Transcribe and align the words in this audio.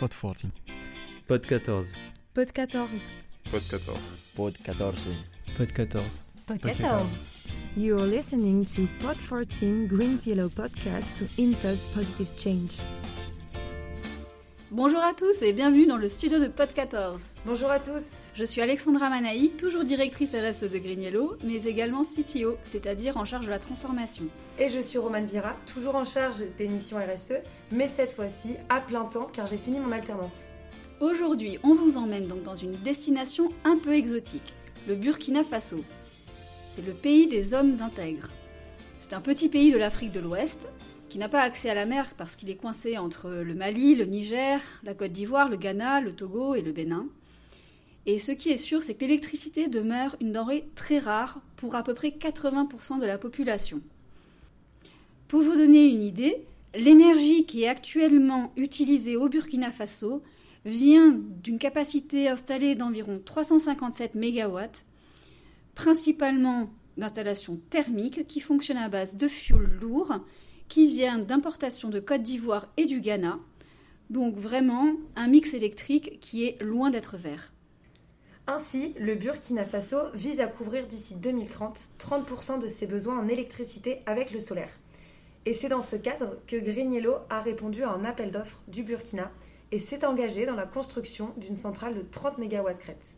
Pod 0.00 0.14
14. 0.14 0.50
Pod 1.28 1.46
14. 1.46 1.94
Pod 2.34 2.48
14. 2.52 3.12
Pod 3.52 3.62
14. 3.62 4.00
Pod 4.34 4.56
14. 4.56 5.12
Pod 5.58 5.68
14. 5.68 6.22
Pod 6.46 6.58
14. 6.58 7.52
You're 7.76 8.06
listening 8.06 8.64
to 8.64 8.88
Pod 9.04 9.18
14 9.18 9.86
Green's 9.88 10.26
Yellow 10.26 10.48
podcast 10.48 11.14
to 11.16 11.26
impulse 11.36 11.86
positive 11.88 12.30
change. 12.38 12.82
Bonjour 14.70 15.02
à 15.02 15.12
tous 15.12 15.42
et 15.42 15.52
bienvenue 15.52 15.84
dans 15.84 15.98
le 15.98 16.08
studio 16.08 16.38
de 16.38 16.48
Pod 16.48 16.72
14. 16.72 17.20
Bonjour 17.44 17.70
à 17.70 17.78
tous. 17.78 18.06
Je 18.34 18.44
suis 18.44 18.60
Alexandra 18.60 19.10
Manaï, 19.10 19.50
toujours 19.50 19.82
directrice 19.82 20.34
RSE 20.34 20.70
de 20.70 20.78
Green 20.78 21.02
Yellow, 21.02 21.36
mais 21.44 21.64
également 21.64 22.02
CTO, 22.04 22.56
c'est-à-dire 22.64 23.16
en 23.16 23.24
charge 23.24 23.46
de 23.46 23.50
la 23.50 23.58
transformation. 23.58 24.24
Et 24.58 24.68
je 24.68 24.80
suis 24.80 24.98
Romane 24.98 25.26
Vira, 25.26 25.56
toujours 25.66 25.96
en 25.96 26.04
charge 26.04 26.36
des 26.56 26.68
missions 26.68 26.98
RSE, 26.98 27.34
mais 27.72 27.88
cette 27.88 28.12
fois-ci 28.12 28.50
à 28.68 28.80
plein 28.80 29.04
temps 29.04 29.28
car 29.32 29.48
j'ai 29.48 29.56
fini 29.56 29.80
mon 29.80 29.90
alternance. 29.90 30.44
Aujourd'hui, 31.00 31.58
on 31.64 31.74
vous 31.74 31.96
emmène 31.96 32.28
donc 32.28 32.44
dans 32.44 32.54
une 32.54 32.72
destination 32.72 33.48
un 33.64 33.76
peu 33.76 33.94
exotique, 33.94 34.54
le 34.86 34.94
Burkina 34.94 35.42
Faso. 35.42 35.82
C'est 36.68 36.86
le 36.86 36.92
pays 36.92 37.26
des 37.26 37.52
hommes 37.52 37.76
intègres. 37.82 38.28
C'est 39.00 39.12
un 39.12 39.20
petit 39.20 39.48
pays 39.48 39.72
de 39.72 39.78
l'Afrique 39.78 40.12
de 40.12 40.20
l'Ouest 40.20 40.68
qui 41.08 41.18
n'a 41.18 41.28
pas 41.28 41.42
accès 41.42 41.68
à 41.68 41.74
la 41.74 41.84
mer 41.84 42.14
parce 42.16 42.36
qu'il 42.36 42.48
est 42.48 42.56
coincé 42.56 42.96
entre 42.96 43.28
le 43.28 43.54
Mali, 43.54 43.96
le 43.96 44.04
Niger, 44.04 44.60
la 44.84 44.94
Côte 44.94 45.10
d'Ivoire, 45.10 45.48
le 45.48 45.56
Ghana, 45.56 46.00
le 46.00 46.12
Togo 46.12 46.54
et 46.54 46.62
le 46.62 46.70
Bénin. 46.70 47.06
Et 48.06 48.18
ce 48.18 48.32
qui 48.32 48.50
est 48.50 48.56
sûr, 48.56 48.82
c'est 48.82 48.94
que 48.94 49.04
l'électricité 49.04 49.68
demeure 49.68 50.16
une 50.20 50.32
denrée 50.32 50.68
très 50.74 50.98
rare 50.98 51.40
pour 51.56 51.74
à 51.74 51.82
peu 51.82 51.94
près 51.94 52.08
80% 52.08 52.98
de 52.98 53.06
la 53.06 53.18
population. 53.18 53.80
Pour 55.28 55.42
vous 55.42 55.54
donner 55.54 55.86
une 55.86 56.02
idée, 56.02 56.44
l'énergie 56.74 57.44
qui 57.44 57.62
est 57.62 57.68
actuellement 57.68 58.52
utilisée 58.56 59.16
au 59.16 59.28
Burkina 59.28 59.70
Faso 59.70 60.22
vient 60.64 61.18
d'une 61.42 61.58
capacité 61.58 62.28
installée 62.28 62.74
d'environ 62.74 63.20
357 63.24 64.14
MW, 64.14 64.58
principalement 65.74 66.70
d'installations 66.96 67.60
thermiques 67.70 68.26
qui 68.26 68.40
fonctionnent 68.40 68.76
à 68.76 68.88
base 68.88 69.16
de 69.16 69.28
fioul 69.28 69.70
lourd 69.80 70.16
qui 70.68 70.86
vient 70.86 71.18
d'importation 71.18 71.88
de 71.88 72.00
Côte 72.00 72.22
d'Ivoire 72.22 72.68
et 72.76 72.86
du 72.86 73.00
Ghana. 73.00 73.38
Donc 74.10 74.34
vraiment 74.34 74.92
un 75.16 75.28
mix 75.28 75.54
électrique 75.54 76.18
qui 76.20 76.44
est 76.44 76.60
loin 76.62 76.90
d'être 76.90 77.16
vert. 77.16 77.52
Ainsi, 78.46 78.94
le 78.98 79.14
Burkina 79.14 79.64
Faso 79.64 79.98
vise 80.14 80.40
à 80.40 80.46
couvrir 80.46 80.86
d'ici 80.86 81.14
2030 81.14 81.78
30% 81.98 82.58
de 82.58 82.68
ses 82.68 82.86
besoins 82.86 83.18
en 83.18 83.28
électricité 83.28 84.02
avec 84.06 84.32
le 84.32 84.40
solaire. 84.40 84.80
Et 85.46 85.54
c'est 85.54 85.68
dans 85.68 85.82
ce 85.82 85.96
cadre 85.96 86.36
que 86.46 86.56
Green 86.56 86.92
Yellow 86.92 87.16
a 87.30 87.40
répondu 87.40 87.84
à 87.84 87.90
un 87.90 88.04
appel 88.04 88.30
d'offres 88.30 88.62
du 88.68 88.82
Burkina 88.82 89.30
et 89.72 89.78
s'est 89.78 90.04
engagé 90.04 90.46
dans 90.46 90.56
la 90.56 90.66
construction 90.66 91.32
d'une 91.36 91.56
centrale 91.56 91.94
de 91.94 92.02
30 92.02 92.38
MW 92.38 92.74
crête. 92.78 93.16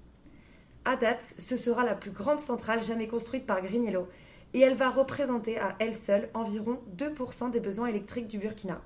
À 0.84 0.97
date, 0.97 1.23
ce 1.39 1.56
sera 1.56 1.84
la 1.84 1.95
plus 1.95 2.11
grande 2.11 2.41
centrale 2.41 2.83
jamais 2.83 3.09
construite 3.09 3.47
par 3.47 3.62
Green 3.62 3.84
Yellow 3.84 4.09
et 4.55 4.61
elle 4.61 4.75
va 4.75 4.91
représenter 4.91 5.59
à 5.59 5.77
elle 5.78 5.95
seule 5.95 6.28
environ 6.34 6.81
2% 6.97 7.50
des 7.50 7.61
besoins 7.61 7.87
électriques 7.87 8.28
du 8.28 8.39
Burkina. 8.39 8.81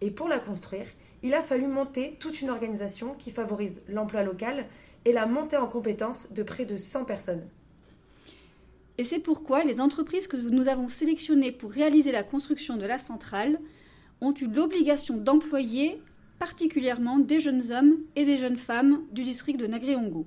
Et 0.00 0.10
pour 0.10 0.28
la 0.28 0.40
construire, 0.40 0.88
il 1.22 1.34
a 1.34 1.42
fallu 1.42 1.66
monter 1.66 2.16
toute 2.20 2.40
une 2.40 2.50
organisation 2.50 3.14
qui 3.14 3.30
favorise 3.30 3.82
l'emploi 3.88 4.22
local 4.22 4.66
et 5.06 5.12
la 5.12 5.24
montée 5.24 5.56
en 5.56 5.68
compétences 5.68 6.32
de 6.32 6.42
près 6.42 6.66
de 6.66 6.76
100 6.76 7.04
personnes. 7.04 7.44
Et 8.98 9.04
c'est 9.04 9.20
pourquoi 9.20 9.62
les 9.62 9.80
entreprises 9.80 10.26
que 10.26 10.36
nous 10.36 10.68
avons 10.68 10.88
sélectionnées 10.88 11.52
pour 11.52 11.70
réaliser 11.70 12.10
la 12.10 12.24
construction 12.24 12.76
de 12.76 12.86
la 12.86 12.98
centrale 12.98 13.60
ont 14.20 14.34
eu 14.34 14.48
l'obligation 14.48 15.16
d'employer 15.16 16.02
particulièrement 16.40 17.18
des 17.18 17.38
jeunes 17.38 17.72
hommes 17.72 17.94
et 18.16 18.24
des 18.24 18.36
jeunes 18.36 18.56
femmes 18.56 19.02
du 19.12 19.22
district 19.22 19.60
de 19.60 19.68
Nagréongo. 19.68 20.26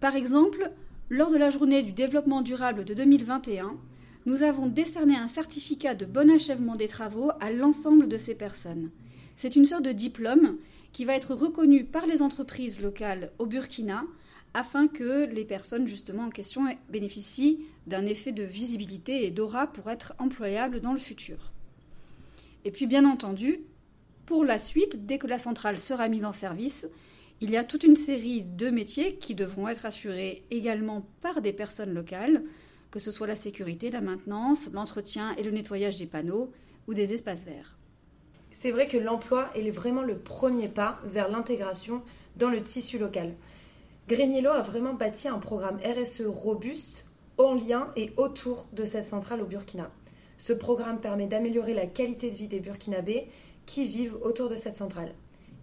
Par 0.00 0.16
exemple, 0.16 0.70
lors 1.08 1.30
de 1.30 1.38
la 1.38 1.50
journée 1.50 1.82
du 1.82 1.92
développement 1.92 2.42
durable 2.42 2.84
de 2.84 2.92
2021, 2.92 3.74
nous 4.26 4.42
avons 4.42 4.66
décerné 4.66 5.16
un 5.16 5.28
certificat 5.28 5.94
de 5.94 6.04
bon 6.04 6.30
achèvement 6.30 6.76
des 6.76 6.88
travaux 6.88 7.30
à 7.40 7.50
l'ensemble 7.50 8.06
de 8.06 8.18
ces 8.18 8.34
personnes. 8.34 8.90
C'est 9.36 9.56
une 9.56 9.64
sorte 9.64 9.84
de 9.84 9.92
diplôme 9.92 10.58
qui 10.92 11.04
va 11.04 11.14
être 11.14 11.34
reconnu 11.34 11.84
par 11.84 12.06
les 12.06 12.22
entreprises 12.22 12.82
locales 12.82 13.30
au 13.38 13.46
Burkina 13.46 14.04
afin 14.54 14.88
que 14.88 15.26
les 15.32 15.44
personnes 15.44 15.86
justement 15.86 16.24
en 16.24 16.30
question 16.30 16.64
bénéficient 16.88 17.64
d'un 17.86 18.06
effet 18.06 18.32
de 18.32 18.42
visibilité 18.42 19.24
et 19.24 19.30
d'aura 19.30 19.68
pour 19.68 19.90
être 19.90 20.14
employables 20.18 20.80
dans 20.80 20.92
le 20.92 20.98
futur. 20.98 21.52
Et 22.64 22.70
puis 22.70 22.86
bien 22.86 23.04
entendu, 23.04 23.60
pour 24.26 24.44
la 24.44 24.58
suite, 24.58 25.06
dès 25.06 25.18
que 25.18 25.26
la 25.26 25.38
centrale 25.38 25.78
sera 25.78 26.08
mise 26.08 26.24
en 26.24 26.32
service, 26.32 26.86
il 27.40 27.50
y 27.50 27.56
a 27.56 27.64
toute 27.64 27.84
une 27.84 27.96
série 27.96 28.42
de 28.42 28.68
métiers 28.68 29.16
qui 29.16 29.34
devront 29.34 29.68
être 29.68 29.86
assurés 29.86 30.44
également 30.50 31.06
par 31.22 31.40
des 31.40 31.52
personnes 31.52 31.94
locales, 31.94 32.44
que 32.90 32.98
ce 32.98 33.10
soit 33.10 33.26
la 33.26 33.36
sécurité, 33.36 33.90
la 33.90 34.00
maintenance, 34.00 34.70
l'entretien 34.72 35.34
et 35.36 35.42
le 35.42 35.52
nettoyage 35.52 35.98
des 35.98 36.06
panneaux 36.06 36.52
ou 36.86 36.92
des 36.92 37.14
espaces 37.14 37.44
verts. 37.44 37.79
C'est 38.62 38.72
vrai 38.72 38.86
que 38.86 38.98
l'emploi 38.98 39.48
est 39.54 39.70
vraiment 39.70 40.02
le 40.02 40.18
premier 40.18 40.68
pas 40.68 41.00
vers 41.04 41.30
l'intégration 41.30 42.02
dans 42.36 42.50
le 42.50 42.62
tissu 42.62 42.98
local. 42.98 43.32
Greniello 44.06 44.50
a 44.50 44.60
vraiment 44.60 44.92
bâti 44.92 45.28
un 45.28 45.38
programme 45.38 45.78
RSE 45.78 46.26
robuste 46.26 47.06
en 47.38 47.54
lien 47.54 47.90
et 47.96 48.12
autour 48.18 48.66
de 48.74 48.84
cette 48.84 49.06
centrale 49.06 49.40
au 49.40 49.46
Burkina. 49.46 49.90
Ce 50.36 50.52
programme 50.52 51.00
permet 51.00 51.26
d'améliorer 51.26 51.72
la 51.72 51.86
qualité 51.86 52.30
de 52.30 52.36
vie 52.36 52.48
des 52.48 52.60
Burkinabés 52.60 53.28
qui 53.64 53.86
vivent 53.86 54.18
autour 54.20 54.50
de 54.50 54.56
cette 54.56 54.76
centrale. 54.76 55.14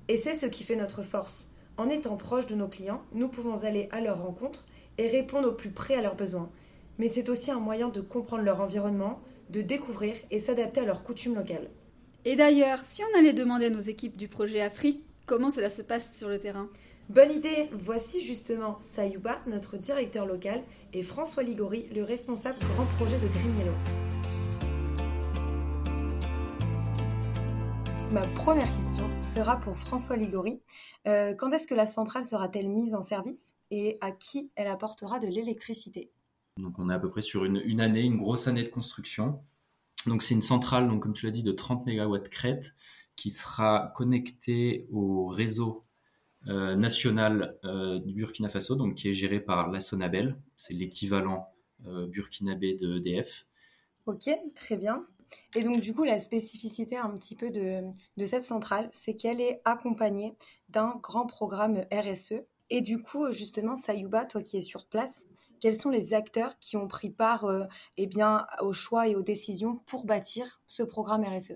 Et 0.07 0.17
c'est 0.17 0.33
ce 0.33 0.47
qui 0.47 0.63
fait 0.63 0.75
notre 0.75 1.03
force. 1.03 1.51
En 1.77 1.89
étant 1.89 2.17
proche 2.17 2.47
de 2.47 2.55
nos 2.55 2.67
clients, 2.67 3.03
nous 3.13 3.27
pouvons 3.27 3.63
aller 3.63 3.89
à 3.91 4.01
leur 4.01 4.23
rencontre 4.23 4.65
et 4.97 5.07
répondre 5.07 5.49
au 5.49 5.53
plus 5.53 5.69
près 5.69 5.93
à 5.93 6.01
leurs 6.01 6.15
besoins. 6.15 6.49
Mais 6.97 7.09
c'est 7.09 7.29
aussi 7.29 7.51
un 7.51 7.59
moyen 7.59 7.89
de 7.89 8.01
comprendre 8.01 8.41
leur 8.41 8.59
environnement, 8.59 9.19
de 9.51 9.61
découvrir 9.61 10.15
et 10.31 10.39
s'adapter 10.39 10.79
à 10.79 10.85
leurs 10.85 11.03
coutumes 11.03 11.35
locales. 11.35 11.69
Et 12.29 12.35
d'ailleurs, 12.35 12.79
si 12.83 13.03
on 13.03 13.17
allait 13.17 13.31
demander 13.31 13.67
à 13.67 13.69
nos 13.69 13.79
équipes 13.79 14.17
du 14.17 14.27
projet 14.27 14.59
Afrique 14.59 15.05
comment 15.25 15.49
cela 15.49 15.69
se 15.69 15.81
passe 15.81 16.17
sur 16.17 16.27
le 16.27 16.41
terrain? 16.41 16.67
Bonne 17.07 17.31
idée 17.31 17.69
Voici 17.71 18.21
justement 18.21 18.77
Sayouba, 18.81 19.39
notre 19.47 19.77
directeur 19.77 20.25
local, 20.25 20.61
et 20.91 21.03
François 21.03 21.41
Ligori, 21.41 21.85
le 21.95 22.03
responsable 22.03 22.57
grand 22.73 22.83
projet 22.97 23.17
de 23.19 23.29
Green 23.29 23.57
Yellow. 23.59 23.71
Ma 28.11 28.27
première 28.35 28.75
question 28.75 29.05
sera 29.23 29.57
pour 29.57 29.77
François 29.77 30.17
Ligori. 30.17 30.59
Euh, 31.07 31.33
quand 31.33 31.49
est-ce 31.51 31.65
que 31.65 31.75
la 31.75 31.85
centrale 31.85 32.25
sera-t-elle 32.25 32.67
mise 32.67 32.93
en 32.93 33.01
service 33.01 33.55
et 33.71 33.97
à 34.01 34.11
qui 34.11 34.51
elle 34.57 34.67
apportera 34.67 35.19
de 35.19 35.27
l'électricité? 35.27 36.11
Donc 36.57 36.77
on 36.77 36.89
est 36.89 36.93
à 36.93 36.99
peu 36.99 37.09
près 37.09 37.21
sur 37.21 37.45
une, 37.45 37.79
année, 37.79 38.01
une 38.01 38.17
grosse 38.17 38.49
année 38.49 38.63
de 38.63 38.69
construction. 38.69 39.39
Donc 40.05 40.23
c'est 40.23 40.33
une 40.33 40.41
centrale, 40.41 40.87
donc 40.87 41.03
comme 41.03 41.13
tu 41.13 41.25
l'as 41.25 41.31
dit, 41.31 41.43
de 41.43 41.51
30 41.51 41.85
MW 41.85 42.17
crête 42.29 42.73
qui 43.15 43.31
sera 43.31 43.91
connectée 43.95 44.87
au 44.91 45.27
réseau 45.27 45.85
euh, 46.47 46.75
national 46.75 47.57
euh, 47.65 47.99
du 47.99 48.13
Burkina 48.13 48.47
Faso, 48.47 48.75
donc 48.75 48.95
qui 48.95 49.09
est 49.09 49.13
géré 49.13 49.39
par 49.39 49.69
la 49.69 49.79
Sonabel. 49.79 50.37
C'est 50.55 50.73
l'équivalent 50.73 51.47
burkinabé 51.79 52.73
de 52.73 52.97
EDF. 52.97 53.45
Ok, 54.07 54.29
très 54.55 54.77
bien. 54.77 55.05
Et 55.55 55.63
donc, 55.63 55.81
du 55.81 55.93
coup, 55.93 56.03
la 56.03 56.19
spécificité 56.19 56.97
un 56.97 57.09
petit 57.09 57.35
peu 57.35 57.49
de, 57.49 57.83
cette 58.25 58.43
centrale, 58.43 58.89
c'est 58.91 59.15
qu'elle 59.15 59.41
est 59.41 59.61
accompagnée 59.65 60.35
d'un 60.69 60.95
grand 61.01 61.25
programme 61.25 61.85
RSE. 61.91 62.43
Et 62.69 62.81
du 62.81 63.01
coup, 63.01 63.31
justement, 63.31 63.75
Sayuba, 63.75 64.25
toi 64.25 64.41
qui 64.41 64.57
es 64.57 64.61
sur 64.61 64.85
place, 64.85 65.25
quels 65.59 65.75
sont 65.75 65.89
les 65.89 66.13
acteurs 66.13 66.57
qui 66.59 66.77
ont 66.77 66.87
pris 66.87 67.09
part 67.09 67.45
euh, 67.45 67.63
eh 67.97 68.07
bien, 68.07 68.45
aux 68.61 68.73
choix 68.73 69.07
et 69.07 69.15
aux 69.15 69.23
décisions 69.23 69.77
pour 69.87 70.05
bâtir 70.05 70.61
ce 70.67 70.83
programme 70.83 71.23
RSE 71.23 71.53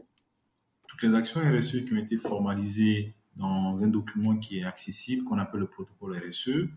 Toutes 0.87 1.03
les 1.03 1.13
actions 1.13 1.41
RSE 1.41 1.85
qui 1.85 1.93
ont 1.93 1.97
été 1.97 2.17
formalisées 2.17 3.13
dans 3.35 3.83
un 3.83 3.87
document 3.87 4.37
qui 4.37 4.59
est 4.59 4.63
accessible, 4.63 5.23
qu'on 5.23 5.37
appelle 5.37 5.61
le 5.61 5.67
protocole 5.67 6.17
RSE, 6.17 6.67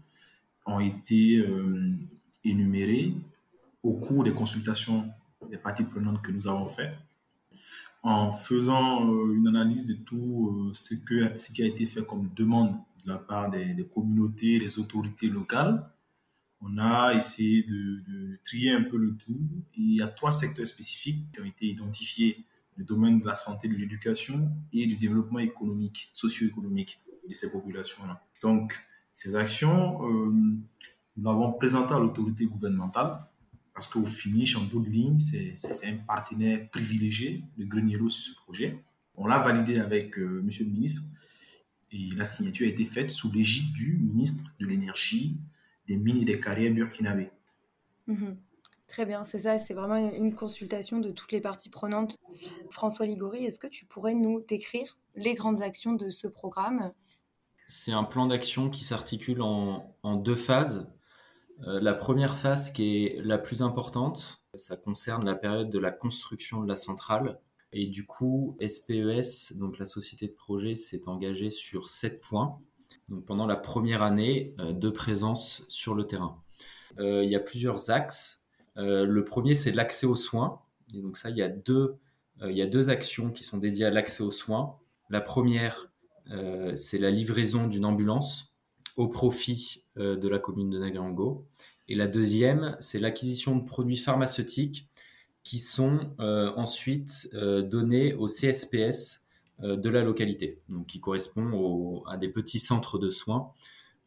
ont 0.66 0.80
été 0.80 1.38
euh, 1.38 1.92
énumérées 2.44 3.14
au 3.82 3.94
cours 3.94 4.25
des 4.25 4.32
consultations 4.32 5.10
des 5.50 5.58
parties 5.58 5.84
prenantes 5.84 6.22
que 6.22 6.32
nous 6.32 6.48
avons 6.48 6.66
fait, 6.66 6.92
en 8.02 8.32
faisant 8.32 9.06
euh, 9.08 9.34
une 9.34 9.46
analyse 9.46 9.87
de 9.87 9.94
tout 9.94 10.70
euh, 10.70 10.72
ce 10.72 11.52
qui 11.52 11.62
a 11.62 11.66
été 11.66 11.84
fait 11.84 12.04
comme 12.04 12.30
demande 12.34 12.76
de 13.04 13.10
la 13.10 13.18
part 13.18 13.50
des, 13.50 13.86
communautés, 13.92 14.58
des 14.58 14.78
autorités 14.78 15.28
locales. 15.28 15.90
On 16.60 16.78
a 16.78 17.12
essayé 17.14 17.62
de, 17.62 18.38
trier 18.44 18.72
un 18.72 18.82
peu 18.82 18.96
le 18.96 19.16
tout. 19.16 19.40
il 19.76 19.96
y 19.96 20.02
a 20.02 20.08
trois 20.08 20.32
secteurs 20.32 20.66
spécifiques 20.66 21.30
qui 21.32 21.40
ont 21.40 21.44
été 21.44 21.66
identifiés 21.66 22.44
le 22.76 22.84
domaine 22.84 23.20
de 23.20 23.26
la 23.26 23.34
santé, 23.34 23.68
de 23.68 23.74
l'éducation 23.74 24.50
et 24.72 24.86
du 24.86 24.96
développement 24.96 25.38
économique, 25.38 26.08
socio-économique 26.12 27.00
de 27.28 27.32
ces 27.32 27.52
populations-là. 27.52 28.22
Donc, 28.42 28.74
ces 29.12 29.36
actions, 29.36 30.02
euh, 30.08 30.30
nous 30.30 31.24
l'avons 31.24 31.52
présentées 31.52 31.94
à 31.94 31.98
l'autorité 31.98 32.46
gouvernementale 32.46 33.20
parce 33.74 33.86
qu'au 33.88 34.06
finish, 34.06 34.56
en 34.56 34.64
bout 34.64 34.80
de 34.80 34.88
ligne, 34.88 35.18
c'est 35.18 35.56
un 35.86 35.96
partenaire 36.06 36.68
privilégié 36.70 37.44
de 37.58 37.64
Greniero 37.64 38.08
sur 38.08 38.22
ce 38.22 38.40
projet. 38.40 38.78
On 39.16 39.26
l'a 39.26 39.38
validé 39.38 39.78
avec 39.78 40.18
euh, 40.18 40.42
Monsieur 40.44 40.64
le 40.64 40.70
ministre 40.70 41.02
Et 41.94 42.11
la 42.17 42.25
signature 42.25 42.67
a 42.67 42.70
été 42.70 42.85
faite 42.85 43.11
sous 43.11 43.31
l'égide 43.31 43.73
du 43.73 43.96
ministre 43.96 44.50
de 44.58 44.67
l'Énergie, 44.67 45.38
des 45.87 45.96
mines 45.96 46.23
et 46.23 46.25
des 46.25 46.41
carrières 46.41 46.73
burkinabé. 46.73 47.31
Mhm. 48.08 48.37
Très 48.88 49.06
bien, 49.06 49.23
c'est 49.23 49.38
ça, 49.38 49.58
c'est 49.58 49.75
vraiment 49.75 49.96
une 49.96 50.35
consultation 50.35 50.99
de 50.99 51.11
toutes 51.11 51.32
les 51.32 51.41
parties 51.41 51.70
prenantes. 51.70 52.19
François 52.70 53.06
Ligori, 53.06 53.44
est-ce 53.44 53.58
que 53.58 53.67
tu 53.67 53.87
pourrais 53.87 54.14
nous 54.14 54.41
décrire 54.46 54.99
les 55.14 55.35
grandes 55.35 55.62
actions 55.62 55.94
de 55.94 56.11
ce 56.11 56.26
programme? 56.26 56.93
C'est 57.67 57.93
un 57.93 58.05
plan 58.05 58.26
d'action 58.26 58.70
qui 58.70 58.85
s'articule 58.85 59.40
en, 59.40 60.17
deux 60.17 60.35
phases. 60.35 60.93
Euh, 61.67 61.81
la 61.81 61.94
première 61.94 62.38
phase 62.38 62.70
qui 62.70 63.06
est 63.06 63.23
la 63.23 63.38
plus 63.38 63.62
importante, 63.62 64.43
ça 64.55 64.76
concerne 64.76 65.25
la 65.25 65.35
période 65.35 65.70
de 65.70 65.79
la 65.79 65.90
construction 65.90 66.61
de 66.61 66.69
la 66.69 66.76
centrale. 66.76 67.38
Et 67.75 67.87
du 67.87 68.06
coup, 68.06 68.56
SPES, 68.67 69.53
e 69.53 69.59
donc 69.59 69.79
la 69.79 69.85
société 69.85 70.29
de 70.29 70.32
projet, 70.32 70.76
s'est 70.76 71.03
engagée 71.06 71.50
sur 71.50 71.91
sept 71.91 72.23
points 72.23 72.59
donc 73.09 73.25
pendant 73.26 73.47
la 73.47 73.56
première 73.56 74.03
année 74.03 74.55
euh, 74.59 74.73
de 74.73 74.88
présence 74.88 75.65
sur 75.69 75.94
le 75.94 76.06
terrain. 76.06 76.43
Euh, 76.99 77.25
il 77.25 77.31
y 77.31 77.37
a 77.37 77.41
plusieurs 77.41 77.91
axes. 77.91 78.43
Euh, 78.76 79.05
le 79.05 79.25
premier, 79.25 79.55
c'est 79.55 79.73
l'accès 79.73 80.06
aux 80.06 80.15
soins. 80.15 80.61
Et 80.94 81.00
donc 81.00 81.17
ça, 81.17 81.31
il 81.31 81.37
y, 81.37 81.43
a 81.43 81.49
deux, 81.49 82.91
actions 82.91 83.31
qui 83.31 83.44
sont 83.44 83.59
dédiées 83.59 83.87
à 83.87 83.91
l'accès 83.91 84.23
aux 84.23 84.31
soins. 84.31 84.79
La 85.11 85.21
première, 85.21 85.91
c'est 86.75 86.99
la 86.99 87.11
livraison 87.11 87.67
d'une 87.67 87.85
ambulance 87.85 88.55
au 88.97 89.09
profit 89.09 89.85
de 89.97 90.29
la 90.29 90.38
commune 90.38 90.71
de 90.71 90.79
Nagrango. 90.79 91.47
Et 91.88 91.97
la 91.97 92.06
deuxième, 92.06 92.76
c'est 92.79 93.00
l'acquisition 93.00 93.56
de 93.56 93.65
produits 93.65 93.97
pharmaceutiques 93.97 94.88
qui 95.44 95.58
sont 95.58 96.11
ensuite 96.19 97.29
donnés 97.32 98.14
au 98.14 98.26
CSPS 98.26 99.25
euh, 99.62 99.76
de 99.76 99.88
la 99.88 100.02
localité, 100.02 100.58
donc 100.69 100.87
qui 100.87 100.99
correspond 100.99 102.02
à 102.08 102.17
des 102.17 102.29
petits 102.29 102.58
centres 102.58 102.99
de 102.99 103.08
soins. 103.11 103.52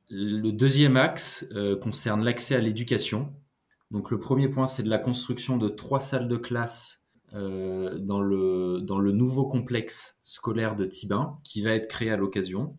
Le 0.09 0.51
deuxième 0.51 0.97
axe 0.97 1.47
euh, 1.53 1.77
concerne 1.77 2.21
l'accès 2.21 2.55
à 2.55 2.59
l'éducation. 2.59 3.33
Donc 3.89 4.11
le 4.11 4.19
premier 4.19 4.49
point, 4.49 4.67
c'est 4.67 4.83
de 4.83 4.89
la 4.89 4.97
construction 4.97 5.55
de 5.55 5.69
trois 5.69 6.01
salles 6.01 6.27
de 6.27 6.35
classe 6.35 7.01
euh, 7.33 7.97
dans, 7.97 8.19
le, 8.19 8.81
dans 8.81 8.99
le 8.99 9.13
nouveau 9.13 9.45
complexe 9.45 10.19
scolaire 10.21 10.75
de 10.75 10.83
Tibin, 10.83 11.39
qui 11.45 11.61
va 11.61 11.71
être 11.71 11.87
créé 11.87 12.09
à 12.09 12.17
l'occasion. 12.17 12.75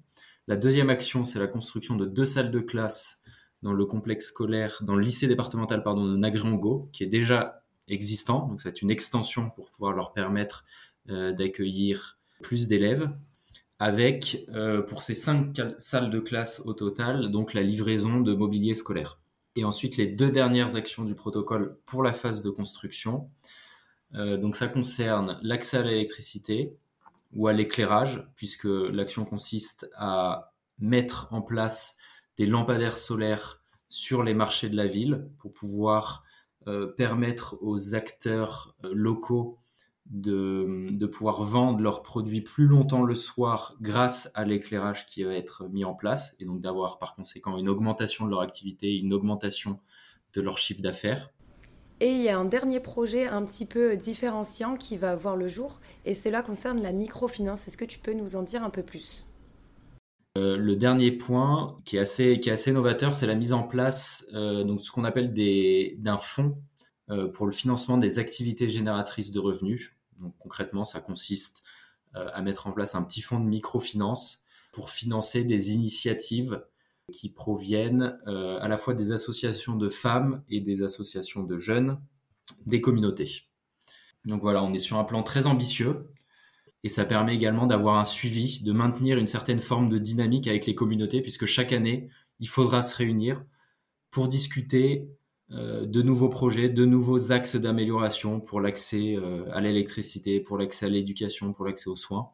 La 0.46 0.56
deuxième 0.56 0.90
action, 0.90 1.24
c'est 1.24 1.38
la 1.38 1.46
construction 1.48 1.96
de 1.96 2.04
deux 2.04 2.26
salles 2.26 2.50
de 2.50 2.60
classe 2.60 3.22
dans 3.62 3.72
le 3.72 3.86
complexe 3.86 4.26
scolaire, 4.26 4.82
dans 4.82 4.94
le 4.94 5.02
lycée 5.02 5.26
départemental 5.26 5.82
pardon, 5.82 6.04
de 6.04 6.18
Nagriango, 6.18 6.90
qui 6.92 7.02
est 7.02 7.08
déjà 7.08 7.62
existant. 7.88 8.46
Donc, 8.46 8.60
c'est 8.60 8.82
une 8.82 8.90
extension 8.90 9.50
pour 9.50 9.70
pouvoir 9.70 9.92
leur 9.92 10.12
permettre 10.12 10.64
d'accueillir 11.06 12.18
plus 12.42 12.68
d'élèves, 12.68 13.10
avec 13.78 14.44
euh, 14.48 14.82
pour 14.82 15.02
ces 15.02 15.14
cinq 15.14 15.60
salles 15.76 16.10
de 16.10 16.18
classe 16.18 16.60
au 16.64 16.72
total, 16.72 17.30
donc 17.30 17.54
la 17.54 17.62
livraison 17.62 18.20
de 18.20 18.34
mobilier 18.34 18.74
scolaire. 18.74 19.20
Et 19.56 19.64
ensuite, 19.64 19.96
les 19.96 20.06
deux 20.06 20.30
dernières 20.30 20.76
actions 20.76 21.04
du 21.04 21.14
protocole 21.14 21.78
pour 21.86 22.02
la 22.02 22.12
phase 22.12 22.42
de 22.42 22.50
construction. 22.50 23.30
Euh, 24.14 24.36
donc 24.36 24.56
ça 24.56 24.68
concerne 24.68 25.38
l'accès 25.42 25.78
à 25.78 25.82
l'électricité 25.82 26.76
ou 27.34 27.46
à 27.46 27.52
l'éclairage, 27.52 28.26
puisque 28.36 28.64
l'action 28.64 29.24
consiste 29.24 29.88
à 29.96 30.52
mettre 30.78 31.28
en 31.32 31.42
place 31.42 31.96
des 32.36 32.46
lampadaires 32.46 32.98
solaires 32.98 33.62
sur 33.88 34.22
les 34.22 34.34
marchés 34.34 34.68
de 34.68 34.76
la 34.76 34.86
ville 34.86 35.28
pour 35.38 35.52
pouvoir 35.52 36.24
euh, 36.24 36.27
permettre 36.96 37.56
aux 37.60 37.94
acteurs 37.94 38.74
locaux 38.82 39.58
de, 40.10 41.06
pouvoir 41.06 41.42
vendre 41.42 41.80
leurs 41.80 42.02
produits 42.02 42.40
plus 42.40 42.66
longtemps 42.66 43.02
le 43.02 43.14
soir 43.14 43.76
grâce 43.80 44.30
à 44.34 44.44
l'éclairage 44.44 45.06
qui 45.06 45.24
va 45.24 45.34
être 45.34 45.68
mis 45.68 45.84
en 45.84 45.94
place 45.94 46.34
et 46.40 46.44
donc 46.44 46.60
d'avoir 46.60 46.98
par 46.98 47.14
conséquent 47.14 47.58
une 47.58 47.68
augmentation 47.68 48.24
de 48.24 48.30
leur 48.30 48.40
activité, 48.40 48.96
une 48.96 49.12
augmentation 49.12 49.80
de 50.34 50.40
leur 50.40 50.58
chiffre 50.58 50.80
d'affaires. 50.80 51.30
Et 52.00 52.10
il 52.10 52.22
y 52.22 52.28
a 52.28 52.38
un 52.38 52.44
dernier 52.44 52.80
projet 52.80 53.26
un 53.26 53.42
petit 53.42 53.66
peu 53.66 53.96
différenciant 53.96 54.76
qui 54.76 54.96
va 54.96 55.16
voir 55.16 55.36
le 55.36 55.48
jour 55.48 55.80
et 56.04 56.14
cela 56.14 56.42
concerne 56.42 56.80
la 56.80 56.92
microfinance. 56.92 57.66
Est-ce 57.66 57.76
que 57.76 57.84
tu 57.84 57.98
peux 57.98 58.12
nous 58.12 58.36
en 58.36 58.42
dire 58.42 58.62
un 58.62 58.70
peu 58.70 58.82
plus? 58.82 59.24
euh, 59.24 59.27
le 60.56 60.76
dernier 60.76 61.12
point 61.12 61.78
qui 61.84 61.96
est 61.96 62.00
assez, 62.00 62.40
qui 62.40 62.50
novateur, 62.72 63.14
c'est 63.14 63.26
la 63.26 63.34
mise 63.34 63.52
en 63.52 63.62
place 63.62 64.26
euh, 64.34 64.64
donc 64.64 64.82
ce 64.82 64.90
qu'on 64.90 65.04
appelle 65.04 65.32
d'un 65.32 66.18
fonds 66.18 66.56
euh, 67.10 67.28
pour 67.28 67.46
le 67.46 67.52
financement 67.52 67.96
des 67.96 68.18
activités 68.18 68.68
génératrices 68.68 69.30
de 69.32 69.38
revenus. 69.38 69.94
Donc 70.20 70.34
concrètement, 70.38 70.84
ça 70.84 71.00
consiste 71.00 71.62
euh, 72.16 72.28
à 72.34 72.42
mettre 72.42 72.66
en 72.66 72.72
place 72.72 72.94
un 72.94 73.02
petit 73.02 73.22
fonds 73.22 73.40
de 73.40 73.46
microfinance 73.46 74.42
pour 74.72 74.90
financer 74.90 75.44
des 75.44 75.72
initiatives 75.72 76.62
qui 77.10 77.30
proviennent 77.30 78.18
euh, 78.26 78.58
à 78.60 78.68
la 78.68 78.76
fois 78.76 78.92
des 78.92 79.12
associations 79.12 79.74
de 79.74 79.88
femmes 79.88 80.42
et 80.50 80.60
des 80.60 80.82
associations 80.82 81.42
de 81.44 81.56
jeunes 81.56 81.98
des 82.66 82.82
communautés. 82.82 83.48
Donc 84.26 84.42
voilà, 84.42 84.62
on 84.62 84.74
est 84.74 84.78
sur 84.78 84.98
un 84.98 85.04
plan 85.04 85.22
très 85.22 85.46
ambitieux 85.46 86.10
et 86.84 86.88
ça 86.88 87.04
permet 87.04 87.34
également 87.34 87.66
d'avoir 87.66 87.98
un 87.98 88.04
suivi, 88.04 88.62
de 88.62 88.72
maintenir 88.72 89.18
une 89.18 89.26
certaine 89.26 89.60
forme 89.60 89.88
de 89.88 89.98
dynamique 89.98 90.46
avec 90.46 90.66
les 90.66 90.74
communautés 90.74 91.20
puisque 91.22 91.46
chaque 91.46 91.72
année, 91.72 92.08
il 92.40 92.48
faudra 92.48 92.82
se 92.82 92.96
réunir 92.96 93.44
pour 94.10 94.28
discuter 94.28 95.08
euh, 95.50 95.86
de 95.86 96.02
nouveaux 96.02 96.28
projets, 96.28 96.68
de 96.68 96.84
nouveaux 96.84 97.32
axes 97.32 97.56
d'amélioration 97.56 98.40
pour 98.40 98.60
l'accès 98.60 99.16
euh, 99.16 99.44
à 99.52 99.60
l'électricité, 99.60 100.40
pour 100.40 100.58
l'accès 100.58 100.86
à 100.86 100.88
l'éducation, 100.88 101.52
pour 101.52 101.64
l'accès 101.64 101.88
aux 101.88 101.96
soins. 101.96 102.32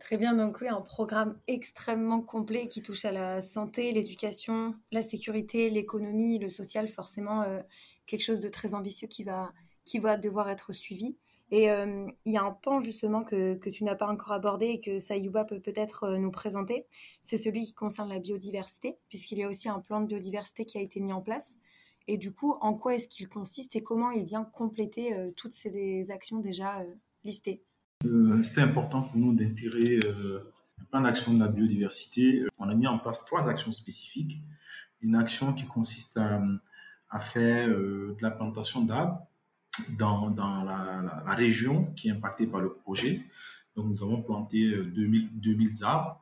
Très 0.00 0.18
bien, 0.18 0.34
donc 0.34 0.58
oui, 0.60 0.68
un 0.68 0.80
programme 0.80 1.38
extrêmement 1.46 2.20
complet 2.20 2.68
qui 2.68 2.82
touche 2.82 3.04
à 3.04 3.12
la 3.12 3.40
santé, 3.40 3.92
l'éducation, 3.92 4.74
la 4.92 5.02
sécurité, 5.02 5.70
l'économie, 5.70 6.38
le 6.38 6.48
social, 6.48 6.88
forcément 6.88 7.42
euh, 7.42 7.60
quelque 8.06 8.22
chose 8.22 8.40
de 8.40 8.48
très 8.48 8.74
ambitieux 8.74 9.08
qui 9.08 9.24
va, 9.24 9.52
qui 9.84 9.98
va 9.98 10.16
devoir 10.16 10.50
être 10.50 10.72
suivi. 10.72 11.16
Et 11.52 11.66
il 11.66 12.32
y 12.32 12.36
a 12.36 12.42
un 12.42 12.50
pan 12.50 12.80
justement 12.80 13.22
que, 13.22 13.54
que 13.54 13.70
tu 13.70 13.84
n'as 13.84 13.94
pas 13.94 14.08
encore 14.08 14.32
abordé 14.32 14.66
et 14.66 14.80
que 14.80 14.98
Sayuba 14.98 15.44
peut 15.44 15.60
peut-être 15.60 16.16
nous 16.16 16.32
présenter, 16.32 16.86
c'est 17.22 17.38
celui 17.38 17.62
qui 17.64 17.72
concerne 17.72 18.08
la 18.08 18.18
biodiversité, 18.18 18.96
puisqu'il 19.08 19.38
y 19.38 19.44
a 19.44 19.48
aussi 19.48 19.68
un 19.68 19.78
plan 19.78 20.00
de 20.00 20.06
biodiversité 20.06 20.64
qui 20.64 20.76
a 20.78 20.80
été 20.80 20.98
mis 20.98 21.12
en 21.12 21.20
place. 21.20 21.58
Et 22.08 22.18
du 22.18 22.32
coup, 22.32 22.56
en 22.60 22.74
quoi 22.74 22.94
est-ce 22.94 23.08
qu'il 23.08 23.28
consiste 23.28 23.74
et 23.76 23.82
comment 23.82 24.10
il 24.10 24.24
vient 24.24 24.44
compléter 24.44 25.14
euh, 25.14 25.30
toutes 25.36 25.54
ces 25.54 26.10
actions 26.10 26.38
déjà 26.38 26.80
euh, 26.80 26.94
listées? 27.24 27.62
Euh, 28.04 28.42
C'était 28.42 28.60
important 28.60 29.02
pour 29.02 29.16
nous 29.16 29.34
d'intégrer 29.34 29.98
un 30.80 30.84
plan 30.90 31.00
d'action 31.00 31.34
de 31.34 31.40
la 31.40 31.48
biodiversité. 31.48 32.44
On 32.58 32.68
a 32.68 32.74
mis 32.74 32.86
en 32.86 32.98
place 32.98 33.24
trois 33.24 33.48
actions 33.48 33.72
spécifiques. 33.72 34.38
Une 35.00 35.16
action 35.16 35.52
qui 35.52 35.66
consiste 35.66 36.18
à, 36.18 37.20
faire 37.20 37.68
de 37.68 38.16
la 38.20 38.30
plantation 38.30 38.82
d'arbres 38.82 39.26
dans, 39.90 40.30
dans 40.30 40.64
la, 40.64 41.34
région 41.34 41.92
qui 41.96 42.08
est 42.08 42.12
impactée 42.12 42.46
par 42.46 42.60
le 42.60 42.72
projet. 42.72 43.22
Donc, 43.74 43.86
nous 43.86 44.02
avons 44.02 44.22
planté 44.22 44.70
2000, 44.70 45.40
2000 45.40 45.84
arbres 45.84 46.20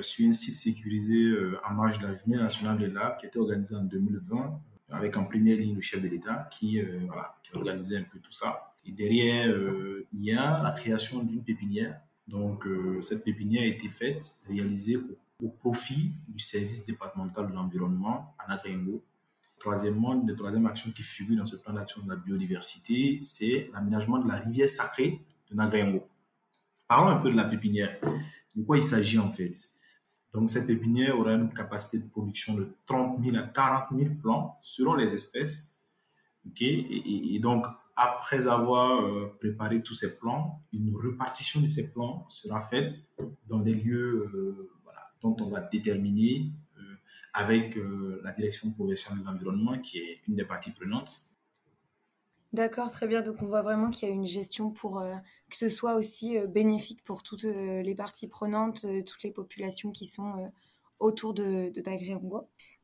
sur 0.00 0.28
un 0.28 0.32
site 0.32 0.54
sécurisé 0.54 1.32
en 1.68 1.74
marge 1.74 1.98
de 1.98 2.06
la 2.06 2.14
Journée 2.14 2.36
nationale 2.36 2.78
de 2.78 2.86
l'arbre 2.86 3.18
qui 3.18 3.26
a 3.26 3.28
été 3.28 3.38
organisée 3.38 3.74
en 3.74 3.84
2020 3.84 4.60
avec 4.90 5.16
en 5.16 5.24
première 5.24 5.56
ligne 5.56 5.74
le 5.74 5.80
chef 5.80 6.00
de 6.00 6.08
l'État 6.08 6.48
qui, 6.50 6.80
euh, 6.80 7.00
voilà, 7.06 7.36
qui 7.42 7.54
organisait 7.56 7.98
un 7.98 8.02
peu 8.02 8.18
tout 8.18 8.32
ça. 8.32 8.74
Et 8.84 8.92
derrière, 8.92 9.48
euh, 9.48 10.06
il 10.12 10.24
y 10.24 10.32
a 10.32 10.62
la 10.62 10.70
création 10.70 11.22
d'une 11.22 11.42
pépinière. 11.42 12.00
Donc, 12.28 12.66
euh, 12.66 13.00
cette 13.02 13.24
pépinière 13.24 13.62
a 13.62 13.66
été 13.66 13.88
faite, 13.88 14.24
réalisée 14.48 14.96
au, 14.96 15.48
profit 15.48 16.12
du 16.28 16.38
service 16.38 16.86
départemental 16.86 17.48
de 17.48 17.52
l'environnement 17.52 18.34
à 18.38 18.48
Nagrengo. 18.48 19.02
Troisièmement, 19.58 20.22
la 20.26 20.34
troisième 20.34 20.66
action 20.66 20.90
qui 20.90 21.02
figure 21.02 21.38
dans 21.38 21.46
ce 21.46 21.56
plan 21.56 21.72
d'action 21.72 22.02
de 22.02 22.08
la 22.08 22.16
biodiversité, 22.16 23.18
c'est 23.20 23.70
l'aménagement 23.72 24.18
de 24.18 24.28
la 24.28 24.36
rivière 24.36 24.68
sacrée 24.68 25.20
de 25.50 25.56
Nagrengo. 25.56 26.06
Parlons 26.86 27.08
un 27.08 27.18
peu 27.18 27.30
de 27.30 27.36
la 27.36 27.44
pépinière. 27.44 27.98
De 28.54 28.62
quoi 28.62 28.76
il 28.76 28.82
s'agit 28.82 29.18
en 29.18 29.30
fait? 29.30 29.52
Donc, 30.32 30.50
cette 30.50 30.66
pépinière 30.66 31.18
aura 31.18 31.32
une 31.32 31.52
capacité 31.52 31.98
de 31.98 32.10
production 32.10 32.54
de 32.54 32.68
30 32.86 33.24
000 33.24 33.36
à 33.36 33.42
40 33.42 33.84
000 33.98 34.14
plants 34.20 34.58
selon 34.62 34.94
les 34.94 35.14
espèces. 35.14 35.80
Et, 36.60 37.38
donc, 37.40 37.64
après 37.96 38.46
avoir 38.46 39.00
euh, 39.00 39.34
préparé 39.40 39.82
tous 39.82 39.94
ces 39.94 40.18
plants, 40.18 40.62
une 40.72 40.94
répartition 40.94 41.60
de 41.62 41.66
ces 41.66 41.90
plants 41.90 42.26
sera 42.28 42.60
faite 42.60 42.94
dans 43.48 43.60
des 43.60 43.74
lieux 43.74 44.30
euh, 44.34 44.70
dont 45.22 45.34
on 45.40 45.48
va 45.48 45.60
déterminer 45.60 46.52
euh, 47.16 47.40
avec 47.42 47.76
la 48.24 48.32
direction 48.32 48.70
provinciale 48.72 49.18
de 49.20 49.24
l'environnement, 49.24 49.78
qui 49.78 49.98
est 49.98 50.20
une 50.28 50.36
des 50.36 50.44
parties 50.44 50.72
prenantes. 50.72 51.26
D'accord, 52.52 52.90
très 52.90 53.06
bien. 53.06 53.20
Donc 53.20 53.42
on 53.42 53.46
voit 53.46 53.60
vraiment 53.60 53.90
qu'il 53.90 54.08
y 54.08 54.10
a 54.10 54.14
une 54.14 54.26
gestion 54.26 54.70
pour 54.70 55.00
euh, 55.00 55.14
que 55.50 55.56
ce 55.58 55.68
soit 55.68 55.94
aussi 55.94 56.38
euh, 56.38 56.46
bénéfique 56.46 57.04
pour 57.04 57.22
toutes 57.22 57.44
euh, 57.44 57.82
les 57.82 57.94
parties 57.94 58.28
prenantes, 58.28 58.86
toutes 59.04 59.22
les 59.24 59.30
populations 59.30 59.90
qui 59.90 60.06
sont 60.06 60.50
autour 60.98 61.34
de, 61.34 61.68
de 61.68 61.82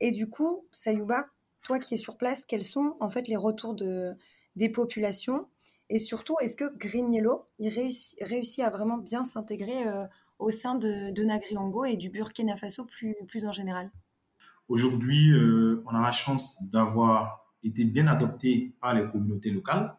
Et 0.00 0.10
du 0.10 0.28
coup, 0.28 0.66
Sayuba, 0.72 1.26
toi 1.62 1.78
qui 1.78 1.94
es 1.94 1.96
sur 1.96 2.18
place, 2.18 2.44
quels 2.44 2.64
sont 2.64 2.96
en 3.00 3.08
fait 3.08 3.28
les 3.28 3.36
retours 3.36 3.74
de, 3.74 4.14
des 4.56 4.68
populations? 4.68 5.48
Et 5.88 5.98
surtout, 5.98 6.36
est-ce 6.40 6.56
que 6.56 6.76
Green 6.76 7.10
Yellow 7.10 7.46
il 7.58 7.70
réussit, 7.70 8.60
à 8.60 8.68
vraiment 8.68 8.98
bien 8.98 9.24
s'intégrer 9.24 9.84
au 10.38 10.50
sein 10.50 10.74
de, 10.74 11.10
de 11.12 11.24
Nagriongo 11.24 11.86
et 11.86 11.96
du 11.96 12.10
Burkina 12.10 12.56
Faso 12.56 12.84
plus 12.84 13.46
en 13.46 13.52
général? 13.52 13.90
Aujourd'hui, 14.72 15.32
euh, 15.32 15.84
on 15.84 15.94
a 15.94 16.00
la 16.00 16.12
chance 16.12 16.62
d'avoir 16.70 17.44
été 17.62 17.84
bien 17.84 18.06
adopté 18.06 18.74
par 18.80 18.94
les 18.94 19.06
communautés 19.06 19.50
locales. 19.50 19.94